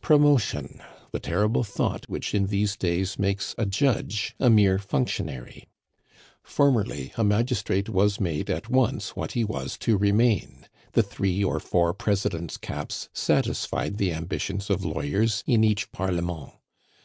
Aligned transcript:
Promotion! 0.00 0.80
The 1.10 1.18
terrible 1.18 1.64
thought, 1.64 2.08
which 2.08 2.36
in 2.36 2.46
these 2.46 2.76
days 2.76 3.18
makes 3.18 3.52
a 3.58 3.66
judge 3.66 4.32
a 4.38 4.48
mere 4.48 4.78
functionary. 4.78 5.66
Formerly 6.44 7.12
a 7.16 7.24
magistrate 7.24 7.88
was 7.88 8.20
made 8.20 8.48
at 8.48 8.68
once 8.68 9.16
what 9.16 9.32
he 9.32 9.42
was 9.42 9.76
to 9.78 9.98
remain. 9.98 10.68
The 10.92 11.02
three 11.02 11.42
or 11.42 11.58
four 11.58 11.92
presidents' 11.94 12.58
caps 12.58 13.08
satisfied 13.12 13.96
the 13.98 14.12
ambitions 14.12 14.70
of 14.70 14.84
lawyers 14.84 15.42
in 15.48 15.64
each 15.64 15.90
Parlement. 15.90 16.52